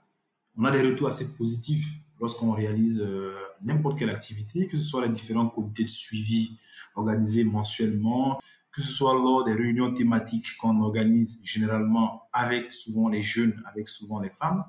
On 0.57 0.63
a 0.63 0.71
des 0.71 0.81
retours 0.81 1.09
assez 1.09 1.35
positifs 1.35 1.93
lorsqu'on 2.19 2.53
réalise 2.53 2.99
euh, 2.99 3.35
n'importe 3.63 3.99
quelle 3.99 4.09
activité, 4.09 4.65
que 4.65 4.75
ce 4.75 4.81
soit 4.81 5.05
les 5.05 5.13
différents 5.13 5.47
comités 5.47 5.83
de 5.83 5.89
suivi 5.89 6.57
organisés 6.95 7.43
mensuellement, 7.43 8.41
que 8.71 8.81
ce 8.81 8.91
soit 8.91 9.13
lors 9.13 9.43
des 9.43 9.53
réunions 9.53 9.93
thématiques 9.93 10.57
qu'on 10.57 10.81
organise 10.81 11.39
généralement 11.43 12.23
avec 12.33 12.73
souvent 12.73 13.09
les 13.09 13.21
jeunes, 13.21 13.53
avec 13.67 13.87
souvent 13.87 14.19
les 14.19 14.31
femmes. 14.31 14.63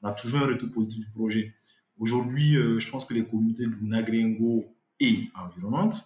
On 0.00 0.08
a 0.08 0.12
toujours 0.12 0.40
un 0.40 0.46
retour 0.46 0.70
positif 0.70 1.04
du 1.04 1.10
projet. 1.10 1.54
Aujourd'hui, 1.98 2.56
euh, 2.56 2.78
je 2.78 2.90
pense 2.90 3.04
que 3.04 3.12
les 3.12 3.26
communautés 3.26 3.66
du 3.66 3.84
Nagrengo 3.84 4.74
et 5.00 5.28
environnantes, 5.34 6.02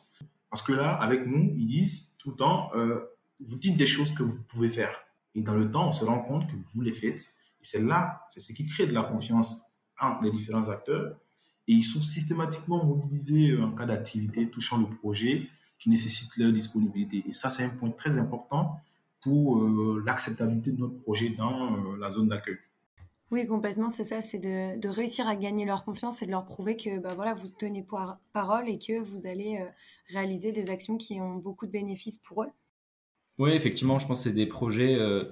parce 0.50 0.62
que 0.62 0.72
là, 0.72 0.92
avec 0.94 1.24
nous, 1.24 1.54
ils 1.56 1.66
disent 1.66 2.16
tout 2.18 2.30
le 2.30 2.36
temps, 2.36 2.70
vous 3.40 3.58
dites 3.58 3.76
des 3.76 3.86
choses 3.86 4.12
que 4.12 4.22
vous 4.22 4.38
pouvez 4.48 4.70
faire. 4.70 4.98
Et 5.34 5.42
dans 5.42 5.54
le 5.54 5.70
temps, 5.70 5.88
on 5.88 5.92
se 5.92 6.04
rend 6.04 6.20
compte 6.20 6.46
que 6.46 6.56
vous 6.72 6.80
les 6.80 6.92
faites. 6.92 7.20
Et 7.60 7.64
c'est 7.64 7.82
là, 7.82 8.24
c'est 8.28 8.40
ce 8.40 8.52
qui 8.52 8.66
crée 8.66 8.86
de 8.86 8.92
la 8.92 9.02
confiance 9.02 9.62
entre 10.00 10.22
les 10.22 10.30
différents 10.30 10.68
acteurs. 10.68 11.16
Et 11.66 11.72
ils 11.72 11.82
sont 11.82 12.02
systématiquement 12.02 12.84
mobilisés 12.84 13.56
en 13.56 13.72
cas 13.72 13.86
d'activité 13.86 14.48
touchant 14.48 14.78
le 14.78 14.86
projet 14.86 15.48
qui 15.78 15.90
nécessite 15.90 16.36
leur 16.36 16.52
disponibilité. 16.52 17.24
Et 17.28 17.32
ça, 17.32 17.50
c'est 17.50 17.64
un 17.64 17.70
point 17.70 17.90
très 17.90 18.18
important 18.18 18.80
pour 19.20 19.58
euh, 19.58 20.02
l'acceptabilité 20.04 20.72
de 20.72 20.80
notre 20.80 20.98
projet 21.00 21.30
dans 21.30 21.72
euh, 21.72 21.96
la 21.98 22.10
zone 22.10 22.28
d'accueil. 22.28 22.58
Oui, 23.30 23.46
complètement, 23.46 23.88
c'est 23.88 24.04
ça, 24.04 24.20
c'est 24.20 24.38
de, 24.38 24.88
réussir 24.88 25.26
à 25.26 25.34
gagner 25.34 25.64
leur 25.64 25.84
confiance 25.84 26.22
et 26.22 26.26
de 26.26 26.30
leur 26.30 26.44
prouver 26.44 26.76
que 26.76 26.98
bah, 27.00 27.14
voilà, 27.16 27.34
vous 27.34 27.48
tenez 27.48 27.84
parole 28.32 28.68
et 28.68 28.78
que 28.78 29.00
vous 29.00 29.26
allez 29.26 29.58
euh, 29.60 29.66
réaliser 30.08 30.52
des 30.52 30.70
actions 30.70 30.98
qui 30.98 31.20
ont 31.20 31.36
beaucoup 31.36 31.66
de 31.66 31.72
bénéfices 31.72 32.18
pour 32.18 32.44
eux. 32.44 32.50
Oui, 33.38 33.50
effectivement, 33.50 33.98
je 33.98 34.06
pense 34.06 34.18
que 34.18 34.24
c'est 34.30 34.34
des 34.34 34.46
projets, 34.46 34.94
euh, 34.94 35.24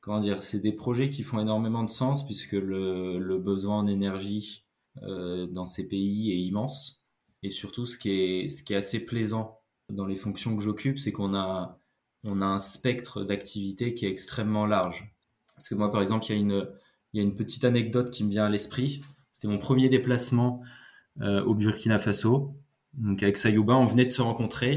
comment 0.00 0.20
dire, 0.20 0.42
c'est 0.42 0.60
des 0.60 0.72
projets 0.72 1.10
qui 1.10 1.22
font 1.22 1.40
énormément 1.40 1.82
de 1.84 1.90
sens 1.90 2.24
puisque 2.24 2.52
le, 2.52 3.18
le 3.18 3.38
besoin 3.38 3.78
en 3.78 3.86
énergie 3.86 4.64
euh, 5.02 5.46
dans 5.46 5.66
ces 5.66 5.88
pays 5.88 6.32
est 6.32 6.40
immense. 6.40 7.02
Et 7.42 7.50
surtout, 7.50 7.86
ce 7.86 7.98
qui 7.98 8.10
est, 8.10 8.48
ce 8.48 8.62
qui 8.62 8.72
est 8.74 8.76
assez 8.76 9.00
plaisant 9.04 9.60
dans 9.90 10.06
les 10.06 10.16
fonctions 10.16 10.56
que 10.56 10.62
j'occupe, 10.62 10.98
c'est 10.98 11.12
qu'on 11.12 11.34
a, 11.34 11.78
on 12.24 12.40
a 12.40 12.46
un 12.46 12.60
spectre 12.60 13.24
d'activité 13.24 13.94
qui 13.94 14.06
est 14.06 14.10
extrêmement 14.10 14.66
large. 14.66 15.12
Parce 15.56 15.68
que 15.68 15.74
moi, 15.74 15.90
par 15.90 16.02
exemple, 16.02 16.26
il 16.26 16.30
y 16.30 16.34
a 16.34 16.40
une, 16.40 16.68
il 17.12 17.18
y 17.18 17.20
a 17.20 17.22
une 17.24 17.34
petite 17.34 17.64
anecdote 17.64 18.10
qui 18.10 18.24
me 18.24 18.30
vient 18.30 18.46
à 18.46 18.50
l'esprit. 18.50 19.02
C'était 19.32 19.48
mon 19.48 19.58
premier 19.58 19.88
déplacement 19.88 20.62
euh, 21.20 21.44
au 21.44 21.54
Burkina 21.54 21.98
Faso. 21.98 22.56
Donc 22.94 23.22
avec 23.22 23.36
Sayouba, 23.36 23.74
on 23.76 23.84
venait 23.84 24.04
de 24.04 24.10
se 24.10 24.22
rencontrer. 24.22 24.76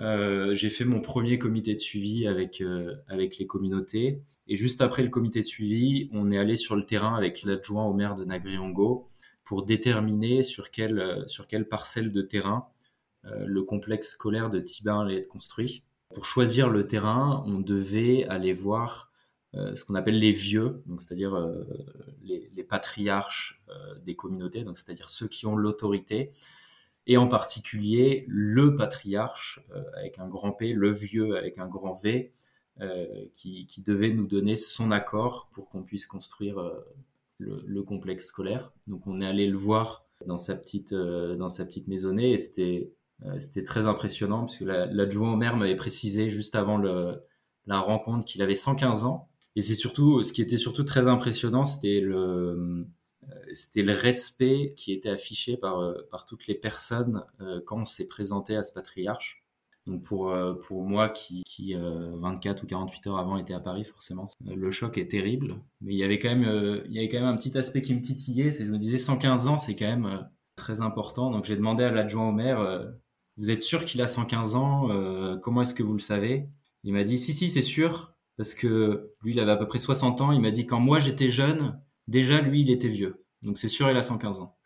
Euh, 0.00 0.54
j'ai 0.54 0.70
fait 0.70 0.84
mon 0.84 1.00
premier 1.00 1.38
comité 1.38 1.74
de 1.74 1.80
suivi 1.80 2.26
avec, 2.26 2.60
euh, 2.60 2.94
avec 3.08 3.38
les 3.38 3.46
communautés. 3.46 4.22
Et 4.46 4.56
juste 4.56 4.80
après 4.80 5.02
le 5.02 5.08
comité 5.10 5.40
de 5.40 5.46
suivi, 5.46 6.08
on 6.12 6.30
est 6.30 6.38
allé 6.38 6.56
sur 6.56 6.76
le 6.76 6.86
terrain 6.86 7.16
avec 7.16 7.42
l'adjoint 7.42 7.84
au 7.84 7.92
maire 7.92 8.14
de 8.14 8.24
Nagriongo 8.24 9.06
pour 9.44 9.64
déterminer 9.64 10.42
sur 10.42 10.70
quelle, 10.70 10.98
euh, 11.00 11.26
sur 11.26 11.46
quelle 11.46 11.66
parcelle 11.66 12.12
de 12.12 12.22
terrain 12.22 12.66
le 13.44 13.62
complexe 13.62 14.12
scolaire 14.12 14.48
de 14.48 14.58
Tibin 14.58 15.02
allait 15.02 15.18
être 15.18 15.28
construit. 15.28 15.82
Pour 16.14 16.24
choisir 16.24 16.70
le 16.70 16.86
terrain, 16.86 17.42
on 17.46 17.58
devait 17.58 18.24
aller 18.24 18.54
voir 18.54 19.12
ce 19.52 19.84
qu'on 19.84 19.96
appelle 19.96 20.18
les 20.18 20.32
vieux, 20.32 20.82
c'est-à-dire 20.96 21.36
les, 22.22 22.50
les, 22.54 22.62
patriarches 22.62 23.60
des 24.06 24.14
communautés, 24.14 24.64
c'est-à-dire 24.74 25.10
ceux 25.10 25.28
qui 25.28 25.46
ont 25.46 25.56
l'autorité 25.56 26.30
et 27.08 27.16
en 27.16 27.26
particulier 27.26 28.24
le 28.28 28.76
patriarche 28.76 29.60
euh, 29.74 29.82
avec 29.96 30.18
un 30.18 30.28
grand 30.28 30.52
P, 30.52 30.74
le 30.74 30.92
vieux 30.92 31.36
avec 31.36 31.58
un 31.58 31.66
grand 31.66 31.94
V, 31.94 32.32
euh, 32.80 33.24
qui, 33.32 33.66
devait 33.84 34.12
nous 34.12 34.26
donner 34.26 34.54
son 34.54 34.92
accord 34.92 35.48
pour 35.50 35.68
qu'on 35.68 35.82
puisse 35.82 36.06
construire 36.06 36.58
euh, 36.58 36.86
le, 37.38 37.64
le, 37.66 37.82
complexe 37.82 38.26
scolaire. 38.26 38.72
Donc 38.86 39.06
on 39.06 39.20
est 39.20 39.26
allé 39.26 39.48
le 39.48 39.56
voir 39.56 40.04
dans 40.26 40.38
sa 40.38 40.54
petite, 40.54 40.92
dans 40.92 41.48
sa 41.48 41.64
petite 41.64 41.88
maisonnée 41.88 42.32
et 42.32 42.38
c'était 42.38 42.92
c'était 43.40 43.64
très 43.64 43.86
impressionnant 43.86 44.40
parce 44.40 44.56
que 44.56 44.64
l'adjoint 44.64 45.32
au 45.32 45.36
maire 45.36 45.56
m'avait 45.56 45.74
précisé 45.74 46.28
juste 46.28 46.54
avant 46.54 46.78
la 46.78 47.80
rencontre 47.80 48.24
qu'il 48.24 48.42
avait 48.42 48.54
115 48.54 49.04
ans. 49.04 49.28
Et 49.56 49.60
c'est 49.60 49.74
surtout, 49.74 50.22
ce 50.22 50.32
qui 50.32 50.40
était 50.40 50.56
surtout 50.56 50.84
très 50.84 51.08
impressionnant, 51.08 51.64
c'était 51.64 52.00
le, 52.00 52.86
c'était 53.52 53.82
le 53.82 53.92
respect 53.92 54.74
qui 54.76 54.92
était 54.92 55.08
affiché 55.08 55.56
par, 55.56 55.80
euh, 55.80 56.06
par 56.10 56.24
toutes 56.24 56.46
les 56.46 56.54
personnes 56.54 57.24
euh, 57.40 57.60
quand 57.64 57.80
on 57.80 57.84
s'est 57.84 58.08
présenté 58.08 58.56
à 58.56 58.62
ce 58.62 58.72
patriarche. 58.72 59.44
Donc 59.86 60.02
pour, 60.02 60.36
pour 60.64 60.84
moi 60.84 61.08
qui, 61.08 61.42
qui 61.46 61.74
24 61.74 62.62
ou 62.62 62.66
48 62.66 63.06
heures 63.06 63.16
avant 63.16 63.38
était 63.38 63.54
à 63.54 63.60
Paris, 63.60 63.84
forcément, 63.84 64.26
le 64.44 64.70
choc 64.70 64.98
est 64.98 65.10
terrible. 65.10 65.62
Mais 65.80 65.94
il 65.94 65.96
y 65.96 66.04
avait 66.04 66.18
quand 66.18 66.28
même, 66.28 66.82
il 66.84 66.92
y 66.92 66.98
avait 66.98 67.08
quand 67.08 67.20
même 67.20 67.28
un 67.28 67.38
petit 67.38 67.56
aspect 67.56 67.80
qui 67.80 67.94
me 67.94 68.02
titillait. 68.02 68.50
C'est 68.50 68.66
je 68.66 68.70
me 68.70 68.76
disais 68.76 68.98
115 68.98 69.46
ans, 69.46 69.56
c'est 69.56 69.74
quand 69.74 69.86
même 69.86 70.28
très 70.56 70.82
important. 70.82 71.30
Donc 71.30 71.46
j'ai 71.46 71.56
demandé 71.56 71.84
à 71.84 71.90
l'adjoint 71.90 72.28
au 72.28 72.32
maire, 72.32 72.86
vous 73.38 73.50
êtes 73.50 73.62
sûr 73.62 73.86
qu'il 73.86 74.02
a 74.02 74.08
115 74.08 74.56
ans 74.56 75.38
Comment 75.40 75.62
est-ce 75.62 75.72
que 75.72 75.82
vous 75.82 75.94
le 75.94 76.00
savez? 76.00 76.50
Il 76.84 76.92
m'a 76.92 77.02
dit, 77.02 77.16
si, 77.16 77.32
si, 77.32 77.48
c'est 77.48 77.62
sûr. 77.62 78.12
Parce 78.36 78.52
que 78.52 79.14
lui, 79.22 79.32
il 79.32 79.40
avait 79.40 79.52
à 79.52 79.56
peu 79.56 79.66
près 79.66 79.78
60 79.78 80.20
ans. 80.20 80.32
Il 80.32 80.42
m'a 80.42 80.50
dit, 80.50 80.66
quand 80.66 80.80
moi 80.80 80.98
j'étais 80.98 81.30
jeune, 81.30 81.80
Déjà, 82.08 82.40
lui, 82.40 82.62
il 82.62 82.70
était 82.70 82.88
vieux. 82.88 83.22
Donc 83.42 83.58
c'est 83.58 83.68
sûr, 83.68 83.90
il 83.90 83.96
a 83.96 84.02
115 84.02 84.40
ans. 84.40 84.56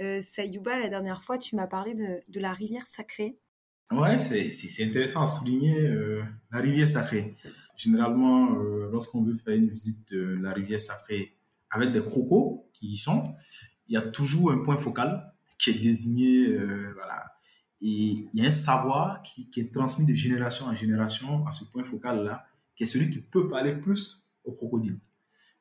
Euh, 0.00 0.20
Sayouba, 0.20 0.78
la 0.78 0.88
dernière 0.88 1.22
fois, 1.22 1.36
tu 1.36 1.56
m'as 1.56 1.66
parlé 1.66 1.94
de, 1.94 2.40
la 2.40 2.52
rivière 2.52 2.86
sacrée. 2.86 3.38
Ouais, 3.90 4.18
c'est 4.18 4.84
intéressant 4.84 5.22
à 5.22 5.26
souligner 5.26 5.80
euh, 5.80 6.22
la 6.52 6.60
rivière 6.60 6.86
sacrée. 6.86 7.36
Généralement, 7.76 8.54
euh, 8.54 8.88
lorsqu'on 8.92 9.22
veut 9.22 9.34
faire 9.34 9.54
une 9.54 9.68
visite 9.68 10.12
de 10.12 10.38
la 10.40 10.52
rivière 10.52 10.78
sacrée 10.78 11.36
avec 11.70 11.92
des 11.92 12.00
crocos 12.00 12.68
qui 12.72 12.88
y 12.88 12.96
sont, 12.96 13.24
il 13.88 13.94
y 13.94 13.96
a 13.96 14.02
toujours 14.02 14.52
un 14.52 14.58
point 14.58 14.76
focal 14.76 15.32
qui 15.58 15.70
est 15.70 15.78
désigné. 15.78 16.48
Euh, 16.48 16.92
voilà. 16.94 17.32
Et 17.82 17.88
il 17.88 18.30
y 18.34 18.44
a 18.44 18.46
un 18.46 18.50
savoir 18.50 19.22
qui, 19.22 19.50
qui, 19.50 19.60
est 19.60 19.72
transmis 19.72 20.06
de 20.06 20.14
génération 20.14 20.66
en 20.66 20.74
génération 20.74 21.46
à 21.46 21.50
ce 21.50 21.64
point 21.64 21.82
focal-là, 21.82 22.44
qui 22.76 22.84
est 22.84 22.86
celui 22.86 23.10
qui 23.10 23.20
peut 23.20 23.48
parler 23.48 23.74
plus 23.74 24.30
au 24.44 24.52
crocodile. 24.52 24.98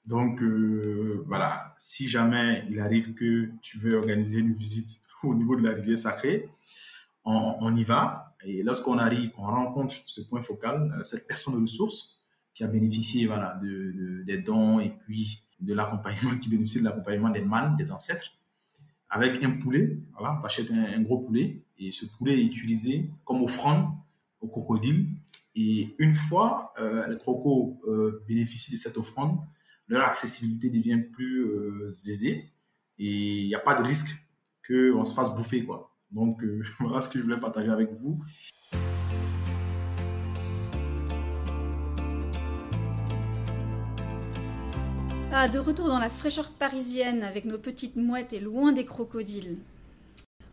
Donc, 0.06 0.41
euh, 0.41 1.24
voilà, 1.27 1.75
si 1.77 2.08
jamais 2.08 2.65
il 2.70 2.79
arrive 2.79 3.13
que 3.13 3.50
tu 3.62 3.77
veux 3.77 3.96
organiser 3.96 4.39
une 4.39 4.53
visite 4.53 5.01
au 5.24 5.36
niveau 5.36 5.56
de 5.56 5.62
la 5.62 5.74
rivière 5.74 6.00
sacrée, 6.00 6.50
on, 7.25 7.75
y 7.75 7.84
va. 7.84 8.36
Et 8.44 8.63
lorsqu'on 8.63 8.98
arrive, 8.98 9.32
on 9.38 9.44
rencontre 9.44 9.94
ce 10.08 10.22
point 10.22 10.41
focal, 10.41 10.96
euh, 10.98 11.03
cette 11.03 11.27
personne 11.27 11.53
de 11.56 11.62
ressources 11.62 12.24
qui 12.56 12.63
a 12.63 12.68
bénéficié 12.68 13.27
voilà, 13.27 13.60
de, 13.62 14.24
des 14.25 14.39
dons 14.39 14.79
et 14.79 14.89
puis 14.89 15.44
de 15.60 15.74
l'accompagnement, 15.75 16.38
qui 16.41 16.50
bénéficie 16.50 16.79
de 16.79 16.86
l'accompagnement 16.86 17.29
des 17.29 17.41
mânes, 17.41 17.75
des 17.77 17.91
ancêtres, 17.91 18.34
avec 19.10 19.44
un 19.44 19.51
poulet. 19.51 20.00
Voilà, 20.18 20.39
on 20.41 20.46
achète 20.46 20.72
un, 20.72 21.01
gros 21.01 21.20
poulet 21.20 21.62
et 21.77 21.91
ce 21.91 22.06
poulet 22.06 22.39
est 22.39 22.46
utilisé 22.46 23.12
comme 23.25 23.44
offrande 23.44 23.89
au 24.41 24.48
crocodile. 24.48 25.08
Et 25.56 25.94
une 26.00 26.15
fois 26.15 26.74
euh, 26.79 27.06
le 27.06 27.18
croco 27.18 27.82
bénéficie 28.27 28.72
de 28.72 28.77
cette 28.77 28.98
offrande, 28.98 29.39
leur 29.89 30.05
accessibilité 30.05 30.69
devient 30.69 31.01
plus 31.01 31.41
euh, 31.41 31.89
aisée 31.89 32.46
et 33.00 33.41
il 33.41 33.48
n'y 33.48 33.55
a 33.55 33.60
pas 33.60 33.75
de 33.75 33.84
risque 33.84 34.15
qu'on 34.65 35.03
se 35.03 35.13
fasse 35.13 35.36
bouffer. 35.36 35.65
Quoi. 35.65 35.91
Donc 36.12 36.41
euh, 36.43 36.62
voilà 36.79 37.01
ce 37.01 37.10
que 37.10 37.17
je 37.17 37.24
voulais 37.24 37.39
partager 37.39 37.72
avec 37.72 37.91
vous. 37.91 38.24
Ah, 45.31 45.48
de 45.48 45.60
retour 45.60 45.88
dans 45.88 46.00
la 46.00 46.10
fraîcheur 46.10 46.51
parisienne 46.51 47.24
avec 47.24 47.46
nos 47.46 47.58
petites 47.58 47.96
mouettes 47.96 48.34
et 48.34 48.39
loin 48.39 48.72
des 48.72 48.86
crocodiles. 48.86 49.58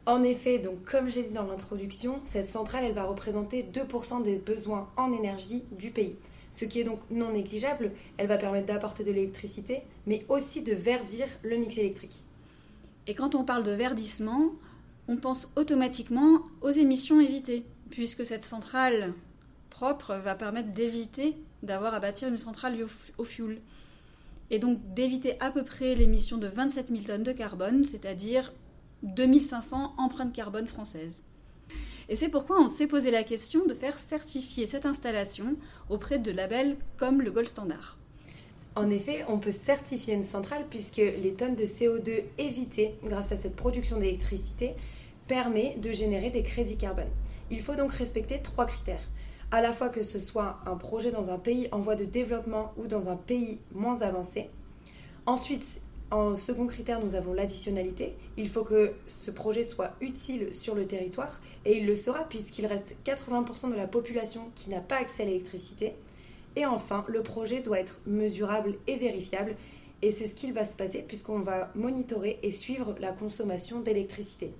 En 0.05 0.23
effet, 0.23 0.59
donc 0.61 0.85
comme 0.85 1.09
j'ai 1.09 1.25
dit 1.25 1.33
dans 1.33 1.47
l'introduction, 1.47 2.21
cette 2.23 2.47
centrale 2.47 2.85
elle 2.85 2.95
va 2.95 3.05
représenter 3.05 3.65
2% 3.65 4.23
des 4.23 4.39
besoins 4.39 4.89
en 4.97 5.13
énergie 5.13 5.65
du 5.73 5.91
pays 5.91 6.17
ce 6.57 6.65
qui 6.65 6.81
est 6.81 6.85
donc 6.85 7.01
non 7.11 7.33
négligeable. 7.33 7.93
Elle 8.17 8.29
va 8.29 8.39
permettre 8.39 8.67
d'apporter 8.67 9.05
de 9.05 9.13
l'électricité, 9.13 9.83
mais 10.07 10.25
aussi 10.31 10.63
de 10.63 10.73
verdir 10.73 11.27
le 11.43 11.59
mix 11.59 11.77
électrique. 11.77 12.23
Et 13.07 13.15
quand 13.15 13.35
on 13.35 13.45
parle 13.45 13.63
de 13.63 13.73
verdissement, 13.73 14.53
on 15.07 15.19
pense 15.19 15.53
automatiquement 15.57 16.41
aux 16.63 16.71
émissions 16.71 17.21
évitées, 17.21 17.65
puisque 17.91 18.25
cette 18.25 18.45
centrale 18.45 19.13
propre 19.69 20.15
va 20.15 20.35
permettre 20.35 20.73
d'éviter 20.73 21.37
d'avoir 21.63 21.93
à 21.93 22.01
bâtir 22.01 22.29
une 22.29 22.39
centrale 22.39 22.75
au 23.19 23.25
fioul. 23.25 23.61
Et 24.51 24.59
donc 24.59 24.79
d'éviter 24.95 25.39
à 25.41 25.51
peu 25.51 25.63
près 25.63 25.95
l'émission 25.95 26.39
de 26.39 26.47
27 26.47 26.89
000 26.89 27.03
tonnes 27.03 27.23
de 27.23 27.33
carbone, 27.33 27.85
c'est-à-dire 27.85 28.55
2500 29.03 29.95
empreintes 29.99 30.33
carbone 30.33 30.67
françaises. 30.67 31.23
Et 32.09 32.17
c'est 32.17 32.29
pourquoi 32.29 32.61
on 32.61 32.69
s'est 32.69 32.87
posé 32.87 33.11
la 33.11 33.25
question 33.25 33.67
de 33.67 33.75
faire 33.75 33.99
certifier 33.99 34.67
cette 34.67 34.87
installation 34.87 35.57
auprès 35.91 36.19
de 36.19 36.31
labels 36.31 36.77
comme 36.97 37.21
le 37.21 37.33
Gold 37.33 37.49
Standard. 37.49 37.99
En 38.77 38.91
effet, 38.91 39.25
on 39.29 39.39
peut 39.39 39.51
certifier 39.51 40.15
une 40.15 40.23
centrale 40.23 40.67
puisque 40.69 40.99
les 40.99 41.35
tonnes 41.35 41.57
de 41.57 41.65
CO2 41.65 42.23
évitées 42.39 42.95
grâce 43.03 43.33
à 43.33 43.37
cette 43.37 43.57
production 43.57 43.99
d'électricité 43.99 44.75
permet 45.27 45.77
de 45.79 45.93
générer 45.93 46.31
des 46.31 46.43
crédits 46.43 46.77
carbone. 46.77 47.11
Il 47.51 47.61
faut 47.61 47.75
donc 47.75 47.93
respecter 47.93 48.41
trois 48.41 48.67
critères. 48.67 49.09
À 49.51 49.61
la 49.61 49.73
fois 49.73 49.89
que 49.89 50.03
ce 50.03 50.19
soit 50.19 50.59
un 50.67 50.77
projet 50.77 51.11
dans 51.11 51.31
un 51.31 51.39
pays 51.39 51.69
en 51.73 51.79
voie 51.79 51.97
de 51.97 52.05
développement 52.05 52.73
ou 52.77 52.87
dans 52.87 53.09
un 53.09 53.17
pays 53.17 53.59
moins 53.73 54.03
avancé. 54.03 54.51
Ensuite, 55.25 55.81
en 56.11 56.35
second 56.37 56.67
critère, 56.67 57.05
nous 57.05 57.15
avons 57.15 57.33
l'additionnalité. 57.33 58.15
Il 58.37 58.49
faut 58.49 58.63
que 58.63 58.93
ce 59.09 59.31
projet 59.31 59.65
soit 59.65 59.93
utile 60.01 60.55
sur 60.55 60.75
le 60.75 60.87
territoire 60.87 61.41
et 61.65 61.79
il 61.79 61.87
le 61.87 61.97
sera 61.97 62.25
puisqu'il 62.25 62.67
reste 62.67 62.97
80% 63.05 63.71
de 63.71 63.77
la 63.77 63.89
population 63.89 64.51
qui 64.55 64.71
n'a 64.71 64.81
pas 64.81 64.99
accès 64.99 65.25
à 65.25 65.27
l'électricité. 65.27 65.95
Et 66.55 66.65
enfin, 66.65 67.05
le 67.09 67.23
projet 67.23 67.61
doit 67.61 67.81
être 67.81 68.01
mesurable 68.07 68.75
et 68.87 68.97
vérifiable 68.97 69.57
et 70.03 70.13
c'est 70.13 70.29
ce 70.29 70.35
qu'il 70.35 70.53
va 70.53 70.65
se 70.65 70.77
passer 70.77 71.05
puisqu'on 71.07 71.41
va 71.41 71.73
monitorer 71.75 72.39
et 72.43 72.53
suivre 72.53 72.95
la 73.01 73.13
consommation 73.13 73.81
d'électricité. 73.81 74.53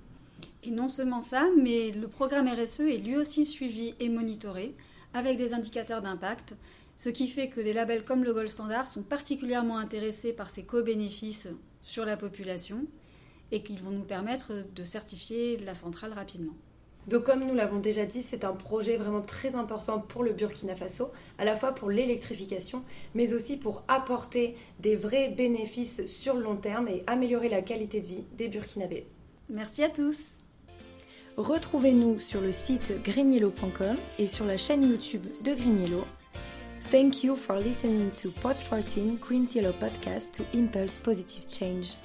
Et 0.63 0.71
non 0.71 0.89
seulement 0.89 1.21
ça, 1.21 1.47
mais 1.57 1.91
le 1.91 2.09
programme 2.09 2.49
RSE 2.49 2.81
est 2.81 2.97
lui 2.97 3.15
aussi 3.15 3.45
suivi 3.45 3.95
et 4.01 4.09
monitoré 4.09 4.75
avec 5.13 5.37
des 5.37 5.53
indicateurs 5.53 6.01
d'impact, 6.01 6.55
ce 6.97 7.09
qui 7.09 7.27
fait 7.27 7.49
que 7.49 7.61
des 7.61 7.73
labels 7.73 8.03
comme 8.03 8.23
le 8.23 8.33
Gold 8.33 8.49
Standard 8.49 8.89
sont 8.89 9.03
particulièrement 9.03 9.77
intéressés 9.77 10.33
par 10.33 10.49
ces 10.49 10.65
co-bénéfices 10.65 11.47
sur 11.81 12.05
la 12.05 12.17
population 12.17 12.85
et 13.51 13.63
qu'ils 13.63 13.81
vont 13.81 13.91
nous 13.91 14.03
permettre 14.03 14.65
de 14.75 14.83
certifier 14.83 15.57
la 15.57 15.75
centrale 15.75 16.11
rapidement. 16.13 16.55
Donc 17.07 17.23
comme 17.23 17.45
nous 17.45 17.53
l'avons 17.53 17.79
déjà 17.79 18.05
dit, 18.05 18.21
c'est 18.21 18.43
un 18.43 18.51
projet 18.51 18.97
vraiment 18.97 19.21
très 19.21 19.55
important 19.55 19.99
pour 19.99 20.23
le 20.23 20.33
Burkina 20.33 20.75
Faso, 20.75 21.11
à 21.37 21.45
la 21.45 21.55
fois 21.55 21.73
pour 21.73 21.89
l'électrification, 21.89 22.83
mais 23.15 23.33
aussi 23.33 23.55
pour 23.55 23.83
apporter 23.87 24.57
des 24.79 24.97
vrais 24.97 25.29
bénéfices 25.29 26.05
sur 26.05 26.33
le 26.33 26.43
long 26.43 26.57
terme 26.57 26.89
et 26.89 27.03
améliorer 27.07 27.47
la 27.47 27.61
qualité 27.61 28.01
de 28.01 28.07
vie 28.07 28.25
des 28.37 28.49
Burkinabés. 28.49 29.07
Merci 29.49 29.83
à 29.83 29.89
tous. 29.89 30.31
Retrouvez-nous 31.37 32.19
sur 32.19 32.41
le 32.41 32.51
site 32.51 33.01
greenyellow.com 33.03 33.95
et 34.19 34.27
sur 34.27 34.45
la 34.45 34.57
chaîne 34.57 34.89
YouTube 34.89 35.25
de 35.45 35.53
Green 35.53 35.77
Thank 36.89 37.21
you 37.21 37.35
for 37.35 37.59
listening 37.59 38.11
to 38.11 38.31
Pod 38.31 38.55
14 38.55 39.17
Green 39.17 39.45
Yellow 39.51 39.73
podcast 39.73 40.31
to 40.31 40.45
impulse 40.53 40.99
positive 40.99 41.45
change. 41.45 41.95